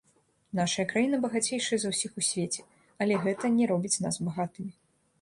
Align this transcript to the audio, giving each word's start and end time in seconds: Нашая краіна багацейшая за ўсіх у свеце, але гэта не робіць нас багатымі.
Нашая 0.59 0.85
краіна 0.93 1.19
багацейшая 1.25 1.79
за 1.85 1.93
ўсіх 1.93 2.11
у 2.23 2.25
свеце, 2.31 2.67
але 3.05 3.23
гэта 3.29 3.55
не 3.59 3.63
робіць 3.75 3.97
нас 4.09 4.15
багатымі. 4.29 4.73